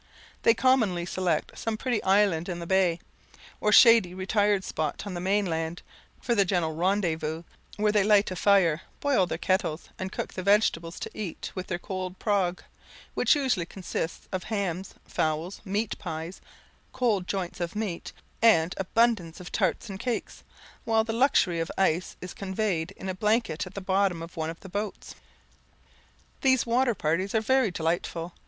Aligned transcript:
They 0.41 0.55
commonly 0.55 1.05
select 1.05 1.55
some 1.59 1.77
pretty 1.77 2.01
island 2.03 2.49
in 2.49 2.57
the 2.57 2.65
bay, 2.65 2.99
or 3.59 3.71
shady 3.71 4.15
retired 4.15 4.63
spot 4.63 5.05
on 5.05 5.13
the 5.13 5.19
main 5.19 5.45
land, 5.45 5.83
for 6.19 6.33
the 6.33 6.43
general 6.43 6.73
rendezvous, 6.75 7.43
where 7.77 7.91
they 7.91 8.03
light 8.03 8.31
a 8.31 8.35
fire, 8.35 8.81
boil 8.99 9.27
their 9.27 9.37
kettles, 9.37 9.89
and 9.99 10.11
cook 10.11 10.33
the 10.33 10.41
vegetables 10.41 10.99
to 11.01 11.11
eat 11.13 11.51
with 11.53 11.67
their 11.67 11.77
cold 11.77 12.17
prog, 12.17 12.63
which 13.13 13.35
usually 13.35 13.67
consists 13.67 14.27
of 14.31 14.45
hams, 14.45 14.95
fowls, 15.05 15.61
meat 15.63 15.95
pies, 15.99 16.41
cold 16.93 17.27
joints 17.27 17.59
of 17.59 17.75
meat, 17.75 18.11
and 18.41 18.73
abundance 18.77 19.39
of 19.39 19.51
tarts 19.51 19.87
and 19.87 19.99
cakes, 19.99 20.43
while 20.83 21.03
the 21.03 21.13
luxury 21.13 21.59
of 21.59 21.69
ice 21.77 22.17
is 22.21 22.33
conveyed 22.33 22.89
in 22.97 23.07
a 23.07 23.13
blanket 23.13 23.67
at 23.67 23.75
the 23.75 23.81
bottom 23.81 24.23
of 24.23 24.35
one 24.35 24.49
of 24.49 24.61
the 24.61 24.67
boats. 24.67 25.13
These 26.41 26.65
water 26.65 26.95
parties 26.95 27.35
are 27.35 27.41
very 27.41 27.69
delightful. 27.69 28.33